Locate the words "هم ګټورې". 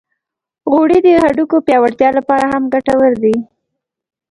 2.53-3.15